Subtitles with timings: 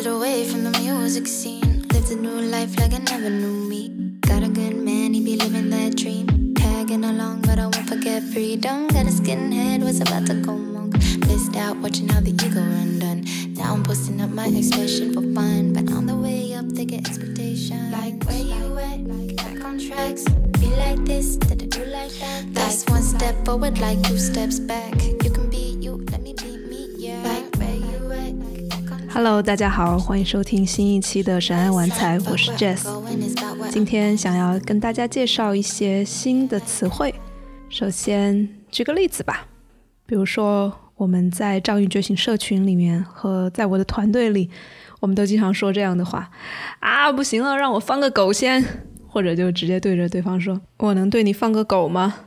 [0.00, 1.84] drifted away from the music scene.
[1.92, 3.88] Lived a new life like I never knew me.
[4.20, 6.54] Got a good man, he be living that dream.
[6.54, 8.88] Tagging along, but I won't forget freedom.
[8.88, 10.92] Got a skinhead, was about to go monk.
[11.20, 13.24] Blissed out, watching how the ego run done.
[13.54, 15.74] Now I'm posting up my expression for fun.
[15.74, 17.92] But on the way up, they get expectations.
[17.92, 19.36] Like, where you at?
[19.36, 20.24] Back on tracks.
[20.60, 22.54] Be like this, did I do like that?
[22.54, 24.94] That's one step forward, like two steps back.
[25.24, 25.98] You can be you,
[29.22, 32.88] Hello，大家好，欢迎收听新一期的神爱玩财，我是 Jess。
[33.68, 37.14] 今天想要跟大家介绍一些新的词汇。
[37.68, 39.46] 首先举个例子吧，
[40.06, 44.48] 比如说我们在赵云觉醒社群里面和在我的团队里，
[45.00, 46.30] 我们都经常说这样的话
[46.78, 48.64] 啊，不行了，让我放个狗先，
[49.06, 52.20] 或者就直接对着对方说，我能对你放个狗吗？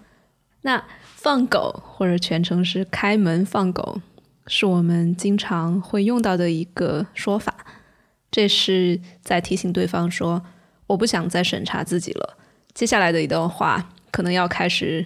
[0.62, 0.84] 那
[1.16, 4.00] 放狗或者全称是开门放狗，
[4.48, 7.56] 是我们经常会用到的一个说法。
[8.32, 10.44] 这是在提醒对方说，
[10.88, 12.38] 我不想再审查自己了。
[12.74, 15.06] 接下来的一段话可能要开始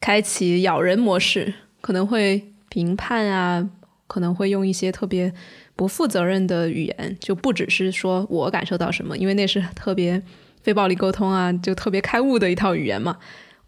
[0.00, 3.66] 开启咬人模式，可能会评判啊，
[4.06, 5.32] 可能会用一些特别
[5.74, 10.22] 不负责任的语言，就不只是说我感受到什么，因为那是特别
[10.62, 13.16] 非暴力沟通啊，就特别开悟的一套语言嘛。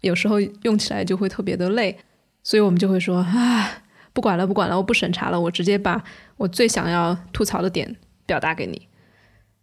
[0.01, 1.97] 有时候用起来就会特别的累，
[2.43, 3.81] 所以我们就会说啊，
[4.13, 6.03] 不管了，不管了，我不审查了，我直接把
[6.37, 8.87] 我最想要吐槽的点表达给你。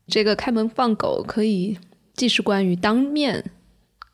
[0.06, 1.78] 这个开门放狗可以
[2.14, 3.50] 既是关于当面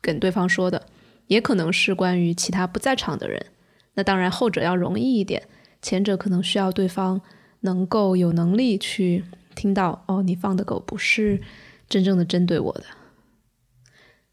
[0.01, 0.87] 跟对方说的，
[1.27, 3.45] 也可能是关于其他不在场的人。
[3.93, 5.43] 那当然后者要容易一点，
[5.81, 7.21] 前者可能需要对方
[7.61, 11.39] 能够有能力去听到哦，你放的狗不是
[11.87, 12.83] 真正的针对我的。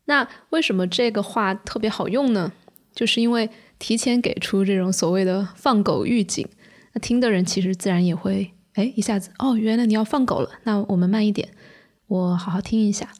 [0.06, 2.52] 那为什么这个话特别好用呢？
[2.94, 6.46] 就是因为提前给出这种所谓的放狗预警，
[6.92, 11.48] 那听的人其实自然也会哎一下子哦，原来你要放狗了，那我们慢一点，
[12.06, 13.10] 我好好听一下，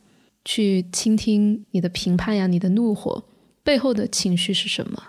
[0.44, 3.25] 去倾听你的评判呀，你的怒火
[3.65, 5.03] 背后的情绪是什么，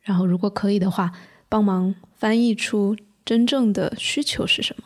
[0.00, 1.12] 然后如果可以的话，
[1.48, 4.84] 帮忙翻译出真正的需求是什么。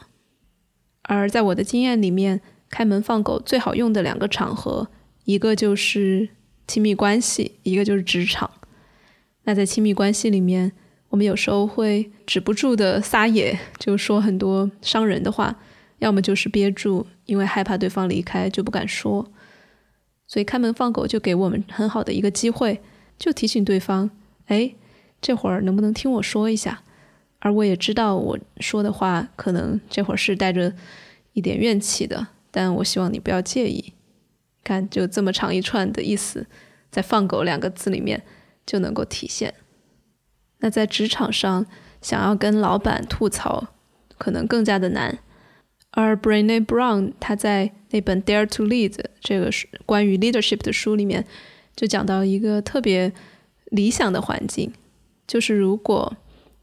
[1.02, 4.88] 而在我的经验里面，开门放狗最好用的两个场合。
[5.25, 6.31] 一个就是
[6.66, 8.50] 亲密关系，一个就是职场。
[9.44, 10.72] 那在亲密关系里面，
[11.08, 15.58] 我们有时候会止不住的撒野，就说很多伤人的话，
[15.98, 19.31] 要么就是憋住，因为害怕对方离开就不敢说。
[20.26, 22.81] 所以开门放狗就给我们很好的一个机会，
[23.19, 24.10] 就提醒对方：
[24.47, 24.75] 哎，
[25.20, 26.82] 这会儿能不能听我说一下？
[27.41, 30.72] 而我也知道我说的话可能这会儿是带着
[31.32, 33.92] 一点怨气的，但我希望你不要介意。
[34.62, 36.47] 看，就这么长一串的意思，
[36.88, 38.22] 在“放狗”两个字里面
[38.67, 39.55] 就能够体现。
[40.59, 41.67] 那在职场上，
[42.00, 43.69] 想要跟老板吐槽，
[44.19, 45.19] 可能更加的难。
[45.91, 48.91] 而 Brené Brown 他在那本《Dare to Lead》
[49.21, 49.50] 这个
[49.84, 51.25] 关于 leadership 的书里面，
[51.77, 53.12] 就讲到一个特别
[53.67, 54.73] 理想的环境，
[55.27, 56.17] 就是如果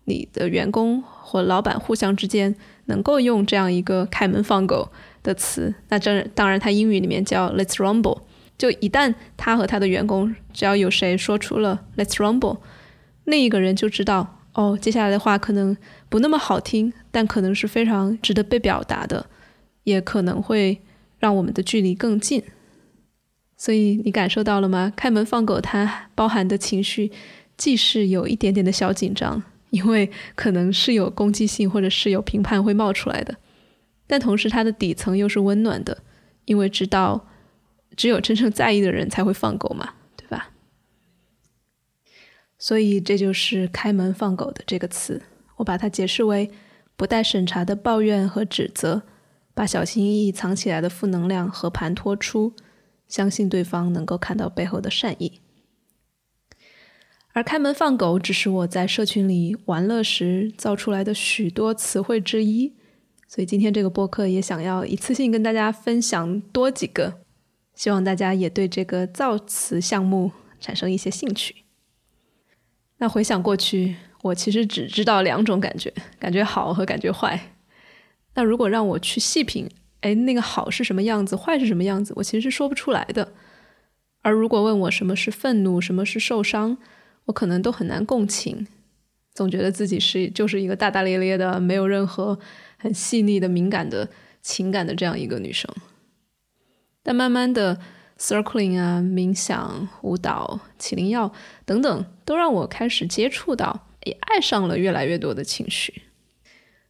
[0.06, 2.56] 你的员工或老板互相之间
[2.86, 4.90] 能够用这样一个“开门放狗”。
[5.22, 8.22] 的词，那这当然，他英语里面叫 "Let's rumble"。
[8.60, 12.58] 就一旦他和他的员工，只要有谁说出了 "Let's rumble"，
[13.24, 15.76] 另一个人就知道，哦，接下来的话可能
[16.10, 19.28] 不那么好听，但可能是非常值得被表达的，
[19.86, 20.82] 也可能会
[21.18, 22.44] 让我们的距离更近。
[23.56, 24.92] 所以你感受到了吗？
[24.96, 27.12] 开门放狗，它包含的情绪，
[27.58, 33.36] 既是有一点点的小紧张，因为可能是有攻击性或者是有评判会冒出来的。
[34.06, 35.98] 但同时，它的底层又是温暖的，
[36.46, 37.28] 因为知道
[38.00, 40.52] 只有真正在意的人才会放狗嘛，对吧？
[42.58, 45.22] 所以这就是“开门放狗”的这个词，
[45.58, 46.50] 我把它解释为
[46.96, 49.04] 不带审查的抱怨和指责，
[49.54, 52.54] 把小心翼翼藏起来的负能量和盘托出，
[53.10, 55.42] 相信对方能够看到背后的善意。
[57.34, 62.78] 而“开门放狗”只是我在社群里玩乐时造出来的许多词汇之一。
[63.28, 67.20] 所以今天这个播客也想要一次性跟大家分享多几个，
[67.80, 71.64] 希望大家也对这个造词项目产生一些兴趣。
[72.98, 77.54] 那回想过去，我其实只知道两种感觉：感觉好和感觉坏。
[78.34, 79.70] 那如果让我去细品，
[80.02, 83.32] 哎，那个好是什么样子，坏是什么样子，我其实是说不出来的。
[84.24, 86.78] 而如果问我什么是愤怒，什么是受伤，
[87.28, 88.68] 我可能都很难共情，
[89.34, 92.38] 总觉得自己是就是一个大大咧咧的，没有任何。
[92.78, 94.10] 很细腻的、敏感的
[94.42, 95.74] 情感的这样一个女生，
[97.04, 97.80] 但慢慢的
[98.18, 101.32] ，circling 啊、冥想、舞蹈、起灵药
[101.66, 106.04] 等等，都让我开始接触到，也爱上了越来越多的情绪。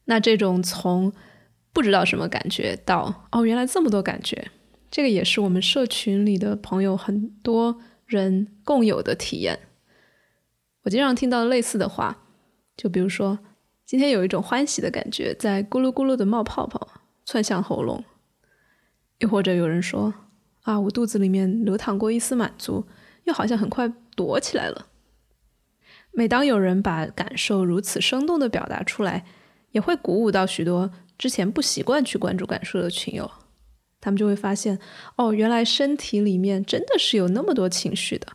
[0.06, 1.14] 那这种从
[1.72, 4.50] 不知道什么感觉到哦，原来这么多感觉，
[4.90, 9.60] 这个也是我们社群里的朋友很多人共有的体验。
[10.84, 12.24] 我经常听到类似的话，
[12.76, 13.38] 就比如说
[13.86, 16.88] 今天有一种欢喜的感觉在咕噜咕噜的冒泡泡，
[17.24, 18.02] 窜向喉咙；
[19.19, 20.13] 又或者有人说
[20.63, 22.86] 啊，我肚子里面流淌过一丝满足，
[23.24, 24.88] 又好像很快躲起来了。
[26.12, 29.25] 每当有人把感受如此生动的表达出来，
[29.71, 30.92] 也会鼓舞到许多。
[31.18, 33.30] 之前不习惯去关注感受的群友，
[34.00, 34.80] 他们就会发现，
[35.18, 38.27] 哦，原来身体里面真的是有那么多情绪的，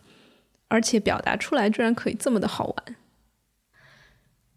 [0.69, 2.96] 而且表达出来居然可以这么的好玩。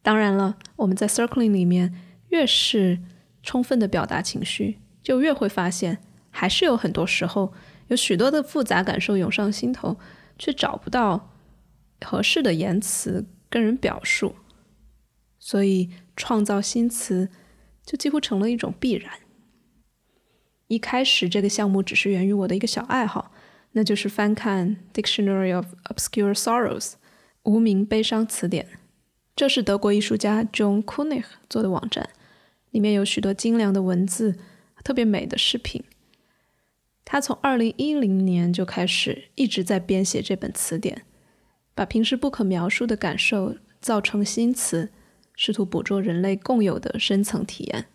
[0.01, 1.93] 当然了，我们在 circling 里面
[2.29, 2.99] 越是
[3.41, 5.99] 充分的表达情绪，就越会发现，
[6.37, 7.51] 还是有很多时候
[7.87, 9.97] 有许多的复杂感受涌上心头，
[10.37, 11.31] 却找不到
[12.05, 14.35] 合适的言辞跟人表述，
[15.39, 17.29] 所以创造新词。
[17.87, 19.13] 就几乎成了一种必然。
[20.67, 23.31] 一开始，这个项目只是源于我的一个小爱好，
[23.71, 26.81] 那就是翻看《Dictionary of Obscure Sorrows》
[27.43, 28.67] 无名悲伤词典。
[29.37, 32.09] 这是德国艺术家 John Kunig 做的网站，
[32.71, 34.37] 里面有许多精良的文字，
[34.83, 35.81] 特别美的视频。
[37.09, 41.05] 他从2010年就开始一直在编写这本词典，
[41.73, 44.89] 把平时不可描述的感受造成新词。
[45.39, 47.85] 试图捕捉人类共有的深层体验。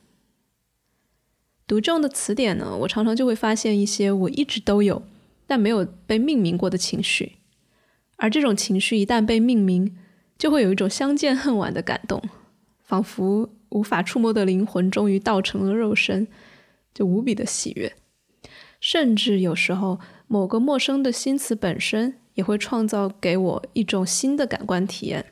[1.67, 5.03] 读这样的词典呢，我常常就会发现一些我一直都有
[5.45, 7.33] 但没有被命名过的情绪，
[8.17, 9.99] 而这种情绪一旦被命名，
[10.39, 12.23] 就会有一种相见恨晚的感动，
[12.81, 16.29] 仿佛无法触摸的灵魂终于道成了肉身，
[16.95, 17.93] 就无比的喜悦。
[18.83, 25.25] 甚至有时候，某个陌生的新词本身也会创造给我一种新的感官体验。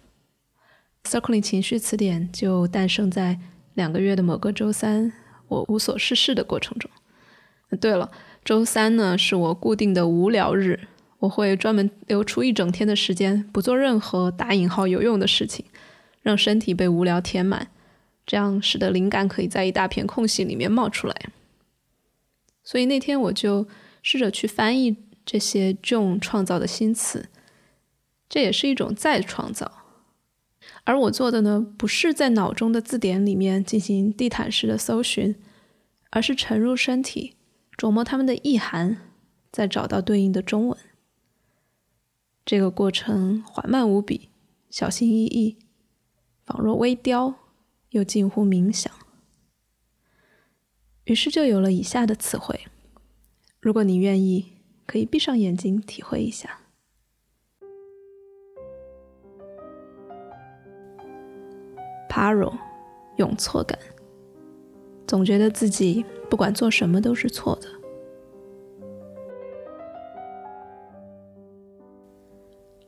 [1.03, 3.41] Circling 情绪词典就诞生在
[3.75, 5.13] 两个月的某个周三，
[5.49, 6.89] 我无所事事的过程中。
[7.81, 8.13] 对了，
[8.45, 10.79] 周三呢是我固定的无聊日，
[11.19, 15.65] 我会专门留出一整天的时间，不做任何打引号有用的事情，
[16.23, 17.67] 让身体被无聊填满，
[18.25, 21.17] 这样使得灵感可以在一大片空隙里面冒出来。
[22.63, 23.67] 所以那天我就
[24.03, 27.29] 试着去翻译这些 John 创造的新词，
[28.29, 29.79] 这也是一种再创造。
[30.85, 35.37] 而我做的呢，不是在脑中的字典里面进行地毯式的搜寻，
[36.11, 37.37] 而是沉入身体，
[37.77, 38.99] 琢磨它们的意涵，
[39.51, 40.79] 再找到对应的中文。
[42.45, 44.31] 这个过程缓慢无比，
[44.71, 45.59] 小心翼翼，
[46.45, 47.35] 仿若微雕，
[47.91, 48.93] 又近乎冥想。
[51.11, 52.57] 于是就有了以下的词汇。
[53.61, 54.47] 如果你愿意，
[54.87, 56.61] 可以闭上眼睛体会一下。
[62.09, 62.57] Paro，
[63.17, 63.77] 用错感，
[65.05, 67.69] 总觉得自己不管做什么都是错的。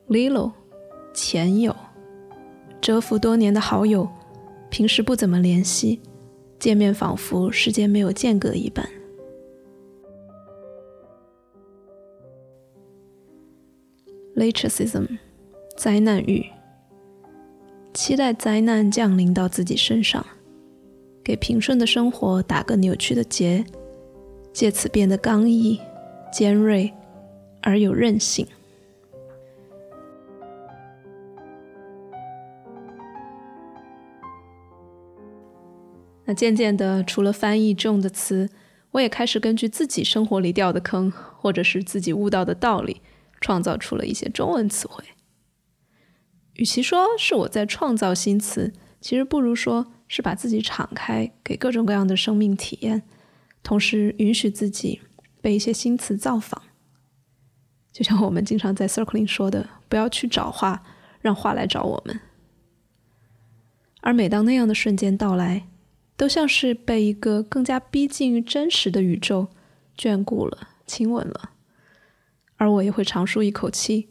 [0.06, 0.52] Lilo，
[1.12, 1.74] 前友，
[2.80, 4.08] 蛰伏多年的好友，
[4.70, 6.00] 平时不怎么联系，
[6.62, 8.88] 见面仿佛时间没有间隔一般。
[14.36, 15.18] Latricism，
[15.76, 16.46] 灾难欲。
[17.92, 20.24] 期待灾难降临到自己身上，
[21.24, 23.64] 给平顺的生活打个扭曲的结，
[24.52, 25.80] 借此变得刚毅、
[26.32, 26.88] 尖锐
[27.60, 28.46] 而有韧性。
[36.34, 38.50] 渐渐的，除了翻译这种的词，
[38.92, 43.00] 我也开始根据自己生活里掉的坑，或者是自己悟到的道理，
[43.40, 45.04] 创造出了一些中文词汇。
[46.54, 53.02] 与其说是我在创造新词，其实不如说是把自己敞开给各种各样的生命体验，
[53.62, 55.00] 同时允许自己
[55.40, 56.62] 被一些新词造访。
[57.90, 60.82] 就像我们经常在 circling 说的，不要去找话，
[61.20, 62.20] 让话来找我们。
[64.02, 65.68] 而每当那样的瞬间到来，
[66.22, 69.48] 都像是被一个更加逼近于真实的宇宙
[69.98, 71.50] 眷顾了、亲吻了，
[72.54, 74.08] 而我也会长舒一口气。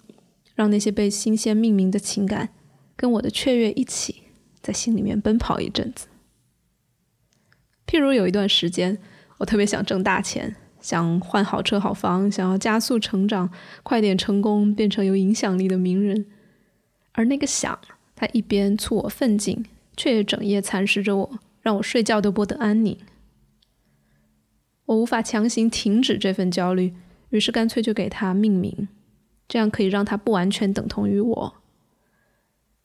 [0.53, 2.49] 让那些被新鲜命名的情感
[2.97, 4.23] 跟我的雀跃一起
[4.61, 6.07] 在心里面奔跑一阵子。
[7.87, 8.97] 譬如有一段时间，
[9.37, 13.49] 我特别想挣大钱，想换好车好房，想要加速成长，
[13.83, 16.25] 快点成功，变成有影响力的名人。
[17.13, 17.79] 而那个想，
[18.13, 19.65] 他一边促我奋进，
[19.95, 22.97] 却也整夜蚕食着我，让我睡觉都不得安宁。
[24.85, 26.93] 我无法强行停止这份焦虑，
[27.29, 28.89] 于是干脆就给它命名。
[29.47, 31.55] 这样可以让它不完全等同于我，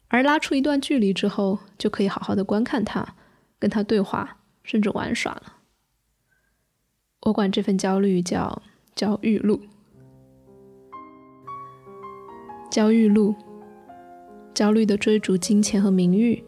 [0.08, 3.14] 而拉出一段距离之后，就可以好好的观看它，
[3.58, 5.58] 跟它对话，甚至玩耍了。
[7.20, 8.62] 我管这份焦虑叫
[8.96, 9.60] 焦虑路。
[12.68, 13.34] 焦虑路，
[14.52, 16.44] 焦虑的追逐金钱和名誉，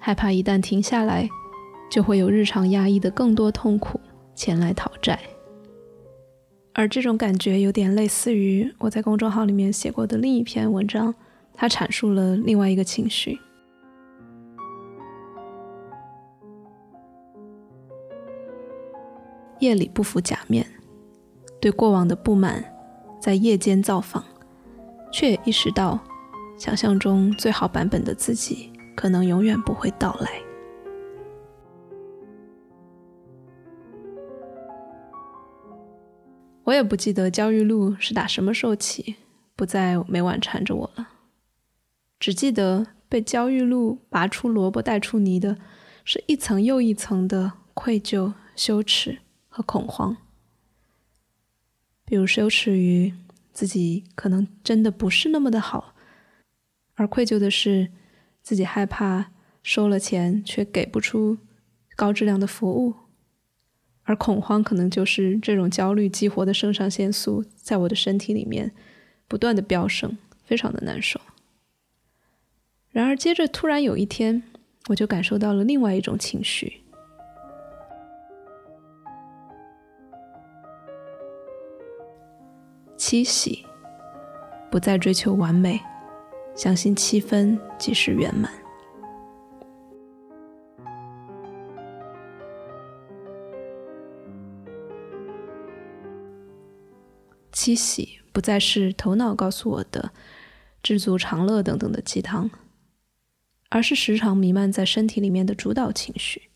[0.00, 1.28] 害怕一旦停下来，
[1.92, 4.00] 就会有日常压抑的更多痛苦
[4.34, 5.20] 前来讨债。
[6.72, 11.14] 而这种感觉有点类似于我在公众号里面写过的另一篇文章，
[11.52, 13.38] 它阐述了另外一个情绪。
[19.58, 20.66] 夜里不服假面，
[21.60, 22.64] 对过往的不满
[23.20, 24.24] 在夜间造访，
[25.12, 26.00] 却也意识到，
[26.56, 30.51] 想象中最好版本的自己可能永远不会到来。
[36.64, 39.16] 我也不记得焦裕禄是打什么时候起，
[39.56, 41.08] 不再每晚缠着我了。
[42.20, 45.58] 只记得被焦裕禄拔出萝卜带出泥的，
[46.04, 50.16] 是一层又一层的愧疚、羞耻和恐慌。
[52.04, 53.12] 比如羞耻于
[53.52, 55.94] 自己可能真的不是那么的好，
[56.94, 57.90] 而愧疚的是
[58.40, 61.38] 自己害怕收了钱却给不出
[61.96, 62.94] 高质量的服务。
[64.12, 68.70] 而恐慌可能就是这种焦虑激活的肾上腺素，在我的身体里面
[69.26, 71.18] 不断的飙升，非常的难受。
[72.90, 74.42] 然而，接着突然有一天，
[74.88, 76.82] 我就感受到了另外一种情绪：
[82.98, 83.64] 七喜，
[84.70, 85.80] 不再追求完美，
[86.54, 88.61] 相信七分即是圆满。
[97.64, 100.10] 七喜不再是头脑告诉我的
[100.82, 102.50] 知足常乐等等的鸡汤，
[103.68, 106.50] 而是时常弥漫在身体里面的主导情绪。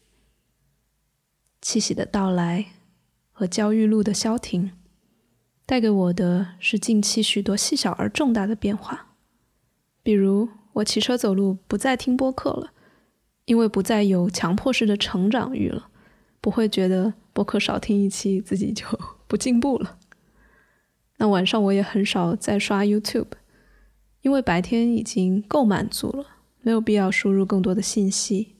[1.63, 2.73] 七喜的到来
[3.31, 4.73] 和焦裕禄的消停，
[5.65, 9.15] 带给我的是近期许多细小而重大的变化。
[10.03, 12.73] 比如，我骑车走路不再听播客了，
[13.45, 15.89] 因为不再有强迫式的成长欲了，
[16.41, 18.85] 不会觉得播客少听一期自己就
[19.29, 20.01] 不进步了。
[21.19, 23.33] 那晚上我也很少再刷 YouTube，
[24.21, 26.27] 因为白天已经够满足了，
[26.61, 28.57] 没有必要输入更多的信息。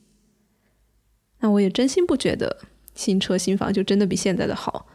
[1.39, 2.61] 那我也真心不觉得
[2.95, 4.87] 新车新房就真的比现在的好，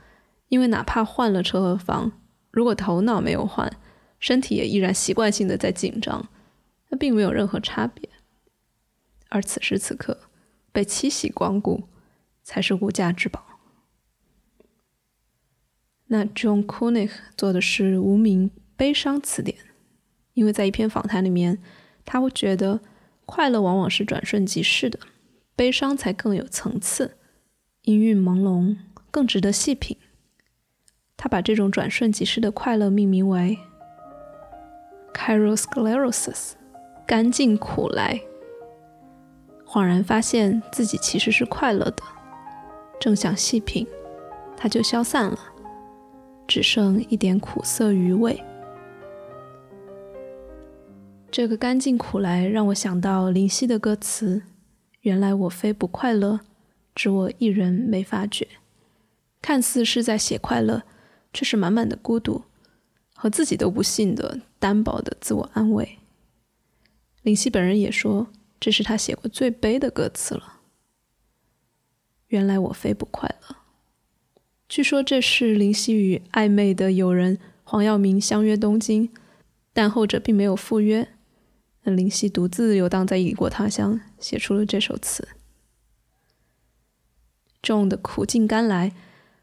[0.48, 2.12] 因为哪怕换了车和房，
[2.50, 3.78] 如果头脑没有换，
[4.18, 6.28] 身体也依然习惯性的在紧张，
[6.88, 8.08] 那并没有任何差别。
[9.28, 10.18] 而此时此刻
[10.72, 11.84] 被七喜光顾，
[12.42, 13.51] 才是无价之宝。
[16.12, 19.56] 那 John Koenig 做的是无名悲伤词典，
[20.34, 21.58] 因为在一篇访谈里面，
[22.04, 22.80] 他会觉得
[23.24, 24.98] 快乐往往是转瞬即逝的，
[25.56, 27.16] 悲伤才更有层次，
[27.84, 28.76] 音韵朦胧，
[29.10, 29.96] 更值得细品。
[31.16, 33.58] 他把这种转瞬即逝的快乐命名为
[35.14, 36.52] “Kyrosclerosis”，
[37.06, 38.20] 干净苦来。
[39.64, 42.02] 恍然发现自己其实是快乐的，
[43.00, 43.86] 正想细品，
[44.58, 45.38] 它就消散了。
[46.46, 48.42] 只剩一点苦涩余味。
[51.30, 54.42] 这个干净苦来让我想到林夕的歌词
[55.00, 56.40] ：“原来我非不快乐，
[56.94, 58.46] 只我一人没发觉。”
[59.40, 60.82] 看似是在写快乐，
[61.32, 62.42] 却是满满的孤独
[63.14, 65.98] 和自己都不信的单薄的自我安慰。
[67.22, 68.26] 林夕本人也说，
[68.60, 70.60] 这是他写过最悲的歌词了。
[72.28, 73.56] 原来我非不快乐。
[74.72, 79.10] 据说这是林夕与暧昧的友人黄耀明相约东京，
[79.74, 81.08] 但后者并没有赴约。
[81.82, 85.28] 林夕独自游荡在异国他乡，写出了这首词。
[87.60, 88.92] 众的苦尽甘来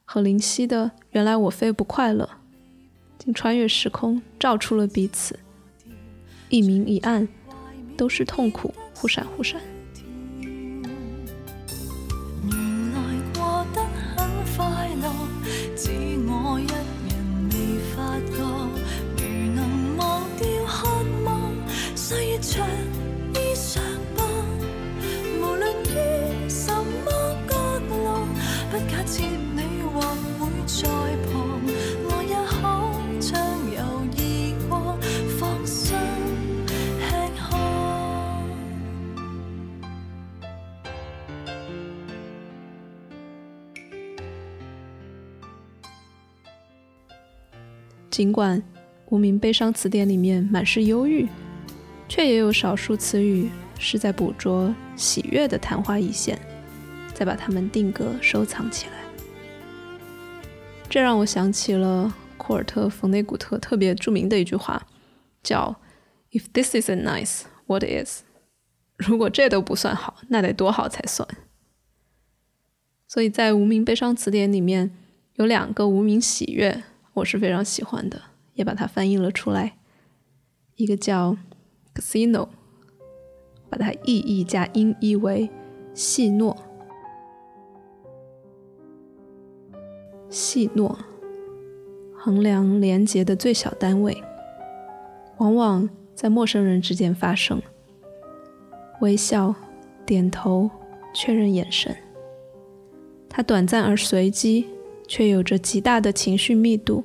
[0.04, 2.28] 和林夕的原来我非不快乐，
[3.20, 5.38] 竟穿越时空，照出了彼此。
[6.50, 7.28] 一明一暗，
[7.96, 9.62] 都是痛苦，忽闪忽闪。
[48.20, 48.62] 尽管
[49.12, 51.26] 《无名悲伤词典》里面满是忧郁，
[52.10, 53.50] 却也有少数词语
[53.80, 56.38] 是在捕捉喜悦的昙花一现，
[57.14, 58.92] 再把它们定格收藏起来。
[60.90, 64.86] 这让我想起了库尔特·冯内古特特别著名的一句话，
[65.42, 65.80] 叫
[66.34, 68.24] “If this isn't nice, what is？”
[68.98, 71.26] 如果这都不算好，那得多好才算？
[73.08, 74.92] 所以在无名悲伤词典里面
[75.36, 76.84] 有两个无名喜悦，
[77.20, 78.22] 我是非常喜欢的，
[78.54, 79.78] 也把它翻译了出来。
[80.76, 81.36] 一个叫
[81.94, 82.48] “casino”，
[83.70, 85.50] 把它意译加音译为
[85.94, 86.56] “戏诺”。
[90.30, 90.98] 戏诺，
[92.16, 94.24] 衡量廉洁的最小单位，
[95.40, 97.62] 往往在陌生人之间发生。
[99.02, 99.54] 微笑、
[100.06, 100.70] 点头、
[101.14, 101.94] 确认眼神，
[103.28, 104.70] 它短暂而随机，
[105.10, 107.04] 却有着极大的情绪密度，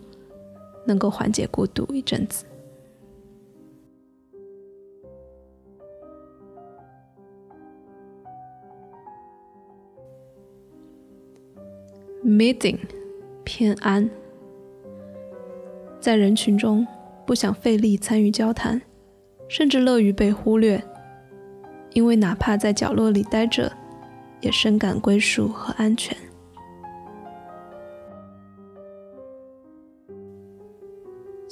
[0.86, 2.44] 能够缓解孤独一阵子。
[12.22, 12.78] Meeting，
[13.42, 14.08] 偏安，
[15.98, 16.86] 在人群中
[17.26, 18.82] 不想费力参与交谈，
[19.48, 20.82] 甚至乐于被忽略。
[21.94, 23.72] 因为哪怕在角落里待着，
[24.42, 26.14] 也深感归属和安全。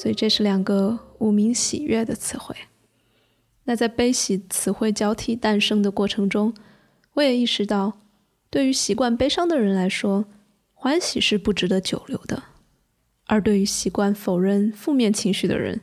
[0.03, 2.57] 所以这是两个无名喜悦的词汇。
[3.63, 6.53] 那在悲喜词汇交替诞生的过程中，
[7.13, 8.01] 我也意识到，
[8.51, 10.25] 对于习惯悲伤的人来说，
[10.75, 12.43] 欢喜是不值得久留的；
[13.29, 15.83] 而对于习惯否认负面情绪的人，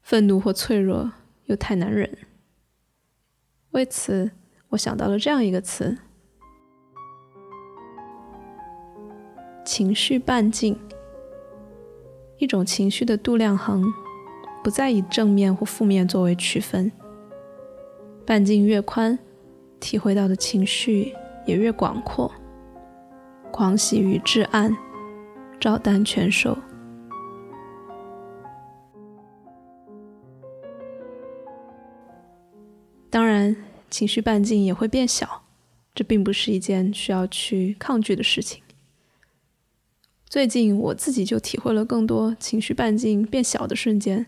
[0.00, 1.10] 愤怒或脆弱
[1.46, 2.18] 又太难忍。
[3.72, 4.30] 为此，
[4.68, 5.98] 我想到了这样一个词：
[9.64, 10.78] 情绪半径。
[12.40, 13.92] 一种情绪的度量衡，
[14.64, 16.90] 不再以正面或负面作为区分。
[18.26, 19.18] 半径越宽，
[19.78, 21.12] 体会到的情绪
[21.44, 22.32] 也越广阔。
[23.52, 24.74] 狂喜与至暗，
[25.60, 26.56] 照单全收。
[33.10, 33.54] 当然，
[33.90, 35.42] 情绪半径也会变小，
[35.94, 38.62] 这并不是一件需要去抗拒的事情。
[40.30, 44.26] 最近我自己就体会了更多情绪半径变小的瞬间，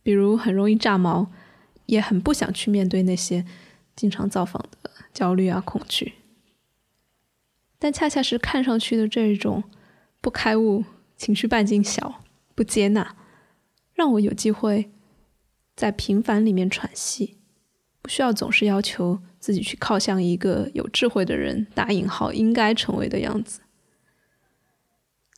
[0.00, 1.26] 比如很容易炸毛，
[1.86, 3.44] 也很不想去面对那些
[3.96, 6.12] 经常造访的焦虑啊、恐惧。
[7.80, 9.64] 但恰恰是看上去的这种
[10.20, 10.84] 不开悟、
[11.16, 12.22] 情绪半径小、
[12.54, 13.16] 不接纳，
[13.94, 14.92] 让我有机会
[15.74, 17.38] 在平凡里面喘息。
[18.00, 23.60] 不需要总是要求自己去靠向一个有智慧的人（打引号）应该成为的样子，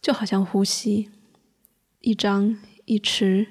[0.00, 1.10] 就好像呼吸，
[2.00, 3.46] 一张一弛，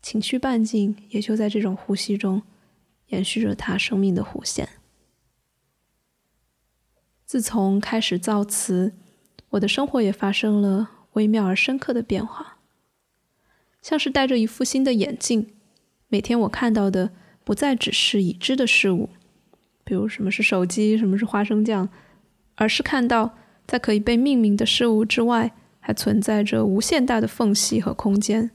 [0.00, 2.42] 情绪半径也就在这种呼吸中
[3.06, 4.68] 延续着他生命的弧线。
[7.24, 8.94] 自从开始造词，
[9.50, 12.58] 我的生活也发生了微妙而深刻的变化，
[13.82, 15.54] 像是戴着一副新的眼镜，
[16.08, 17.12] 每天我看到的。
[17.46, 19.10] 不再只是已知的事物，
[19.84, 21.90] 比如什么是手机，什么是花生酱，
[22.54, 28.50] 而是看到在可以被命名的事物之外，还存在着无限大的缝隙和空间。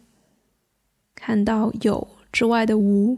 [1.16, 3.18] 看到有之外的无，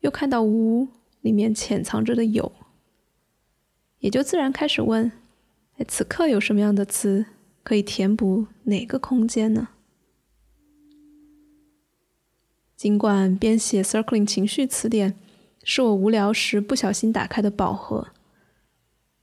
[0.00, 0.88] 又看到无
[1.20, 2.50] 里面潜藏着的有，
[3.98, 5.12] 也就自然开始问：
[5.76, 7.26] 哎，此刻有什么样的词
[7.62, 9.68] 可以填补哪个空间呢？
[12.76, 15.12] 尽管编写《Circling 情绪词典》
[15.64, 18.08] 是我无聊时不小心打开的宝盒，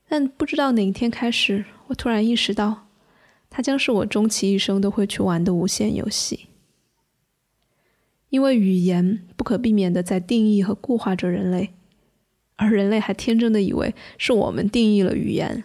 [0.10, 2.88] 但不知道哪一天开始，我突然意识到，
[3.50, 6.48] 它将是我终其一生都会去玩的无限游戏。
[8.30, 11.74] 因为语言不可避免的在定义和固化着人类，
[12.56, 15.64] 而人类还天真的以为是我们定义了语言。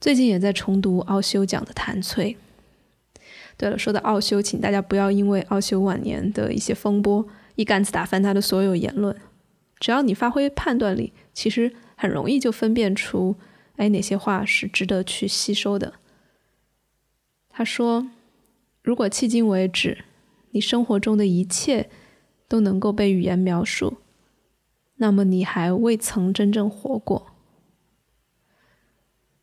[0.00, 2.36] 最近也在重读奥修讲的谈翠。
[3.56, 9.16] 对了，说到奥修，请大家不要因为奥修晚年的一些风波一竿子打翻他的所有言论。
[9.78, 13.36] 只要你发挥判断力，其实很容易就分辨出，
[13.82, 15.94] 哎，哪些话是值得去吸收的。
[17.48, 18.12] 他说
[18.80, 20.04] ：“如果迄今为止，
[20.52, 21.90] 你生活中的一切
[22.46, 23.98] 都能够被语言描述，
[24.98, 27.34] 那么你还未曾真正活过。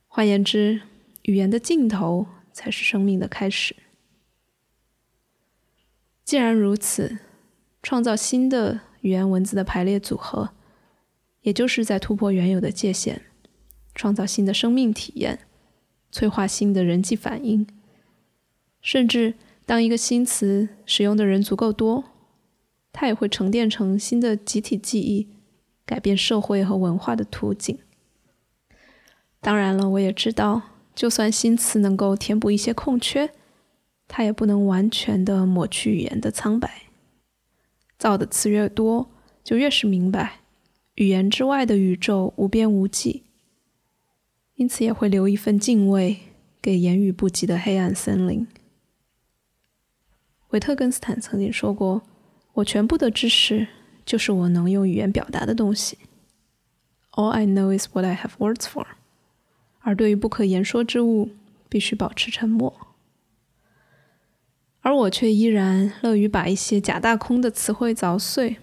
[0.07, 0.83] 换言之，
[1.23, 3.75] 语言的尽头才是生命的开始。”
[6.23, 7.19] 既然如此，
[7.83, 10.51] 创造新的语言文字的排列组合，
[11.41, 13.21] 也就是在突破原有的界限，
[13.99, 15.39] 创造新的生命体验，
[16.09, 17.67] 催化新的人际反应。
[18.81, 19.33] 甚至
[19.65, 22.05] 当一个新词使用的人足够多，
[22.93, 25.27] 它也会沉淀成新的集体记忆，
[25.85, 27.77] 改变社会和文化的图景。
[29.41, 30.61] 当然了，我也知道，
[30.95, 33.31] 就算新词能够填补一些空缺，
[34.07, 36.83] 它也不能完全的抹去语言的苍白。
[37.97, 39.11] 造的词越多，
[39.43, 40.39] 就越是明白，
[40.95, 43.23] 语言之外的宇宙无边无际，
[44.59, 46.17] 因此也会留一份敬畏
[46.61, 48.45] 给言语不及的黑暗森林。
[50.49, 52.01] 维特根斯坦曾经说过
[52.55, 53.69] ：“我全部的知识
[54.05, 55.97] 就是我能用语言表达的东西。
[57.11, 58.85] All I know is what I have words for。”
[59.79, 61.29] 而对于不可言说之物，
[61.69, 62.87] 必须保持沉默。
[64.81, 68.57] 而我却依然乐于把一些假大空的词汇凿碎，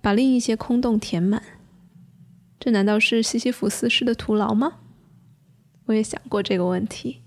[0.00, 1.42] 把另一些空洞填满。
[2.60, 4.74] 这难道是西西弗斯式的徒劳吗？
[5.90, 7.22] 我也想过这个问题。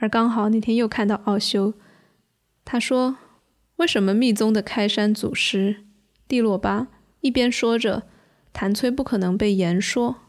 [0.00, 1.74] 而刚好那天又看到奥修，
[2.64, 3.18] 他说
[3.76, 5.84] ：“为什么密宗的开山祖师
[6.26, 6.88] 蒂洛巴
[7.20, 8.04] 一边说着
[8.52, 10.22] 谭崔不可能被言说？”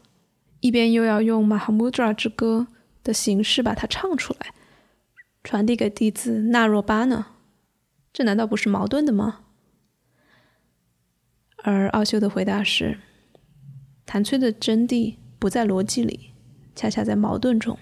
[0.60, 2.66] 一边又要用《马哈穆德拉之歌》
[3.02, 4.52] 的形式把它唱出来，
[5.42, 7.28] 传递给弟子纳若巴呢？
[8.12, 9.44] 这难道不是矛盾的吗？
[11.62, 12.98] 而奥修的回答是：
[14.04, 16.29] 谭崔的真谛不在逻辑里，
[16.80, 17.78] 恰恰在矛盾中。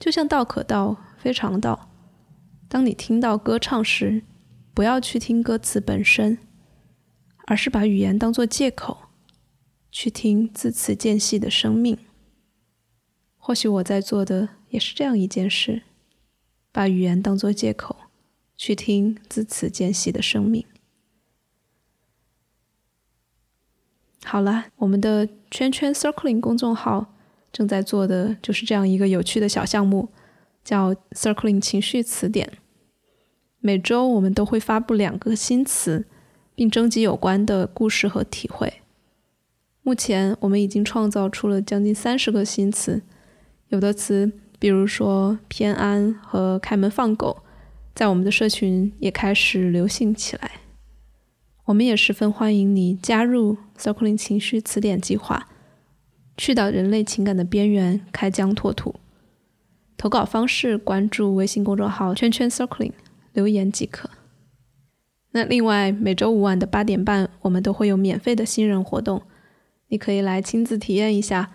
[0.00, 1.88] 就像道可道，非常道。
[2.68, 4.24] 当你听到歌唱时，
[4.74, 6.38] 不要去听歌词本身，
[7.46, 9.02] 而是把语言当作借口。
[9.92, 11.96] 去听字词间隙的生命。
[13.36, 15.82] 或许我在做的也是这样一件事：
[16.72, 17.96] 把语言当作借口，
[18.56, 20.66] 去听字词间隙的生命。
[24.24, 27.14] 好了，我们的圈圈 Circling 公众号
[27.52, 30.08] 正在做的就是这样一个有趣的小项目，
[30.64, 32.52] 叫 Circling 情绪词典。
[33.58, 36.06] 每周我们都会发布两个新词，
[36.54, 38.74] 并征集有关的故事和体会。
[39.82, 43.02] 目前我们已经创造出了将近三十个新词，
[43.68, 47.42] 有的词，比如说偏安和开门放狗，
[47.94, 50.52] 在我们的社群也开始流行起来。
[51.66, 55.48] 我们也十分欢迎你加入 Circling 情绪词典计划，
[56.40, 58.94] 去到人类情感的边缘，开疆拓土。
[59.98, 62.92] 投稿方式：关注微信公众号“圈圈 Circling”，
[63.34, 64.08] 留言即可。
[65.32, 69.20] 那另外，每周五晚的八点半，我们都会有免费的新人活动。
[69.88, 71.50] 你可以来亲自体验一下，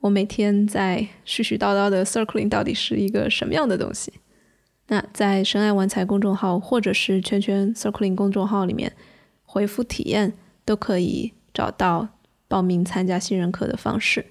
[0.00, 4.14] 我每天在絮絮叨叨的 circling 到底是一个什么样的东西。
[4.88, 8.90] 那在深爱玩财公众号或者是圈圈 circling 公众号里面
[9.42, 10.32] 回复体验，
[10.64, 12.08] 都可以找到
[12.50, 14.26] 报名参加新人课的方式。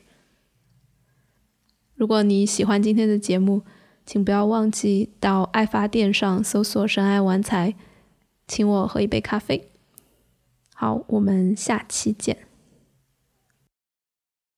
[1.95, 3.61] 如果你喜欢今天的节目，
[4.05, 7.75] 请不要忘记到爱发电上搜索“深爱玩财”，
[8.45, 9.71] 请我喝一杯咖啡。
[10.75, 12.48] 好，我们下期见。